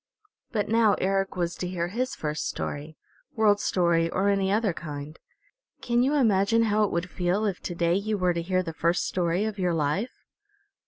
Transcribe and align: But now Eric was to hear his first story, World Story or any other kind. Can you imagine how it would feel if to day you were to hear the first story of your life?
But 0.51 0.67
now 0.67 0.95
Eric 0.95 1.35
was 1.35 1.53
to 1.57 1.67
hear 1.67 1.89
his 1.89 2.15
first 2.15 2.47
story, 2.47 2.97
World 3.35 3.59
Story 3.59 4.09
or 4.09 4.29
any 4.29 4.51
other 4.51 4.73
kind. 4.73 5.19
Can 5.81 6.01
you 6.01 6.15
imagine 6.15 6.63
how 6.63 6.83
it 6.85 6.91
would 6.91 7.07
feel 7.11 7.45
if 7.45 7.59
to 7.61 7.75
day 7.75 7.93
you 7.93 8.17
were 8.17 8.33
to 8.33 8.41
hear 8.41 8.63
the 8.63 8.73
first 8.73 9.05
story 9.05 9.45
of 9.45 9.59
your 9.59 9.75
life? 9.75 10.25